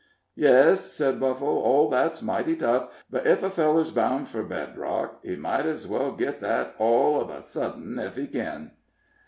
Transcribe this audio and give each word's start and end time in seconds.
"Yes," 0.33 0.93
said 0.93 1.19
Buffle, 1.19 1.47
"all 1.59 1.87
that's 1.87 2.23
mighty 2.23 2.55
tough, 2.55 2.89
but 3.11 3.27
ef 3.27 3.43
a 3.43 3.51
feller's 3.51 3.91
bound 3.91 4.29
fur 4.29 4.41
bed 4.41 4.75
rock, 4.75 5.19
he 5.21 5.35
might 5.35 5.67
ez 5.67 5.85
well 5.87 6.11
git 6.13 6.39
that 6.41 6.73
all 6.79 7.23
uv 7.23 7.29
a 7.29 7.39
sudden, 7.39 7.99
ef 7.99 8.15
he 8.15 8.25
ken." 8.25 8.71